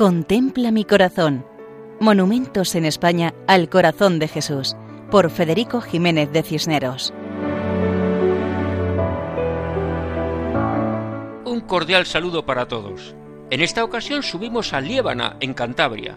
[0.00, 1.44] Contempla mi corazón.
[2.00, 4.74] Monumentos en España al corazón de Jesús,
[5.10, 7.12] por Federico Jiménez de Cisneros.
[11.44, 13.14] Un cordial saludo para todos.
[13.50, 16.16] En esta ocasión subimos a Liébana, en Cantabria,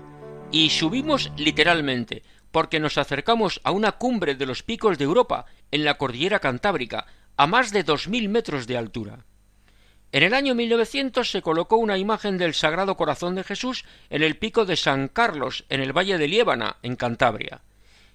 [0.50, 2.23] y subimos literalmente,
[2.54, 7.05] porque nos acercamos a una cumbre de los picos de Europa, en la cordillera cantábrica,
[7.36, 9.26] a más de dos mil metros de altura.
[10.13, 14.38] En el año 1900 se colocó una imagen del Sagrado Corazón de Jesús en el
[14.38, 17.62] pico de San Carlos, en el valle de Liébana, en Cantabria.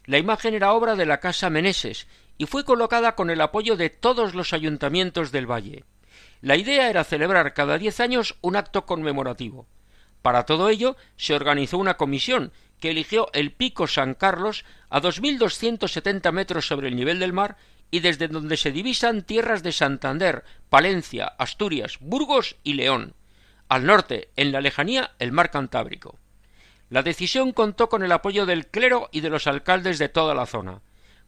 [0.04, 2.06] La imagen era obra de la Casa Meneses
[2.38, 5.82] y fue colocada con el apoyo de todos los ayuntamientos del valle.
[6.40, 9.66] La idea era celebrar cada diez años un acto conmemorativo.
[10.22, 15.20] Para todo ello se organizó una comisión que eligió el pico San Carlos a dos
[15.20, 17.56] mil doscientos setenta metros sobre el nivel del mar
[17.90, 23.14] y desde donde se divisan tierras de Santander, Palencia, Asturias, Burgos y León.
[23.68, 26.18] Al norte, en la lejanía, el mar Cantábrico.
[26.90, 30.46] La decisión contó con el apoyo del clero y de los alcaldes de toda la
[30.46, 30.80] zona.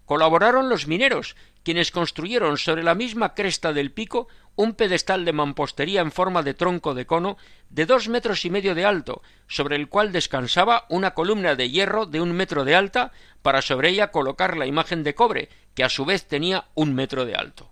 [0.06, 6.00] Colaboraron los mineros, quienes construyeron sobre la misma cresta del pico un pedestal de mampostería
[6.00, 7.36] en forma de tronco de cono
[7.68, 12.06] de dos metros y medio de alto, sobre el cual descansaba una columna de hierro
[12.06, 15.88] de un metro de alta para sobre ella colocar la imagen de cobre, que a
[15.88, 17.70] su vez tenía un metro de alto.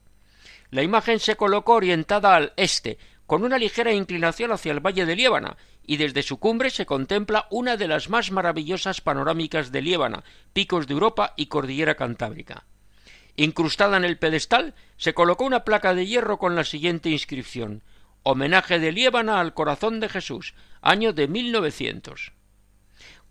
[0.71, 5.17] La imagen se colocó orientada al este, con una ligera inclinación hacia el valle de
[5.17, 10.25] Liébana, y desde su cumbre se contempla una de las más maravillosas panorámicas de Liébana,
[10.53, 12.65] picos de Europa y cordillera cantábrica.
[13.37, 17.83] Incrustada en el pedestal se colocó una placa de hierro con la siguiente inscripción
[18.23, 22.33] Homenaje de Liébana al corazón de Jesús, año de 1900.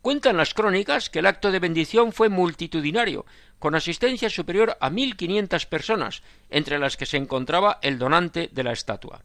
[0.02, 3.26] Cuentan las crónicas que el acto de bendición fue multitudinario,
[3.59, 8.64] con asistencia superior a mil quinientas personas, entre las que se encontraba el donante de
[8.64, 9.23] la estatua.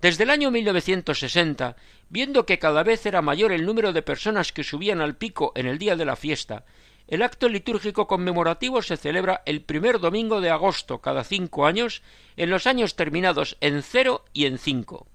[0.00, 1.76] Desde el año 1960,
[2.08, 5.66] viendo que cada vez era mayor el número de personas que subían al pico en
[5.66, 6.64] el día de la fiesta,
[7.06, 12.02] el acto litúrgico conmemorativo se celebra el primer domingo de agosto cada cinco años
[12.36, 15.06] en los años terminados en cero y en cinco.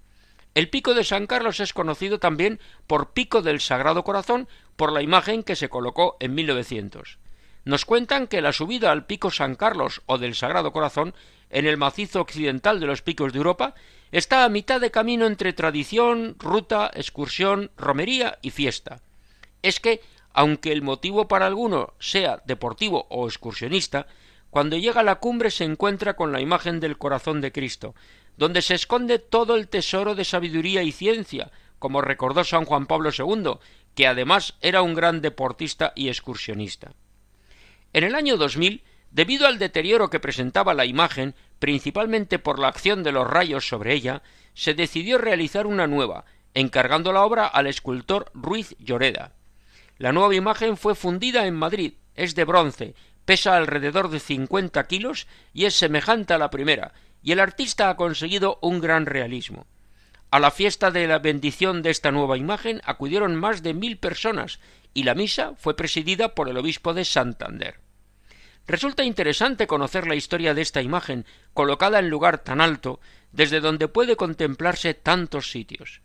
[0.55, 5.01] El pico de San Carlos es conocido también por Pico del Sagrado Corazón por la
[5.01, 7.17] imagen que se colocó en 1900.
[7.65, 11.13] Nos cuentan que la subida al pico San Carlos o del Sagrado Corazón
[11.49, 13.75] en el macizo occidental de los picos de Europa
[14.13, 19.01] está a mitad de camino entre tradición, ruta, excursión, romería y fiesta.
[19.61, 19.99] Es que
[20.31, 24.07] aunque el motivo para alguno sea deportivo o excursionista,
[24.51, 27.93] cuando llega a la cumbre se encuentra con la imagen del corazón de Cristo,
[28.37, 33.11] donde se esconde todo el tesoro de sabiduría y ciencia, como recordó San Juan Pablo
[33.17, 33.59] II,
[33.93, 36.93] que además era un gran deportista y excursionista.
[37.93, 43.03] En el año 2000, debido al deterioro que presentaba la imagen, principalmente por la acción
[43.03, 44.21] de los rayos sobre ella,
[44.53, 49.33] se decidió realizar una nueva, encargando la obra al escultor Ruiz Lloreda.
[49.97, 55.27] La nueva imagen fue fundida en Madrid, es de bronce, pesa alrededor de cincuenta kilos
[55.53, 56.93] y es semejante a la primera,
[57.25, 59.67] y el artista ha conseguido un gran realismo.
[60.31, 64.61] A la fiesta de la bendición de esta nueva imagen acudieron más de mil personas
[64.93, 67.81] y la misa fue presidida por el obispo de Santander.
[68.65, 73.01] Resulta interesante conocer la historia de esta imagen, colocada en lugar tan alto,
[73.33, 76.01] desde donde puede contemplarse tantos sitios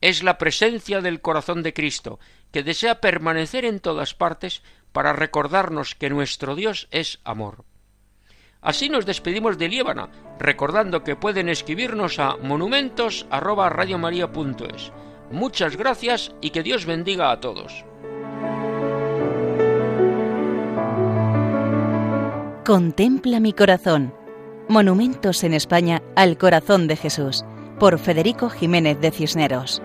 [0.00, 2.18] es la presencia del corazón de Cristo,
[2.52, 7.64] que desea permanecer en todas partes para recordarnos que nuestro Dios es amor.
[8.66, 10.08] Así nos despedimos de Liébana,
[10.40, 14.90] recordando que pueden escribirnos a monumentos@radiomaria.es.
[15.30, 17.84] Muchas gracias y que Dios bendiga a todos.
[22.64, 24.12] Contempla mi corazón.
[24.66, 27.44] Monumentos en España al corazón de Jesús,
[27.78, 29.80] por Federico Jiménez de Cisneros.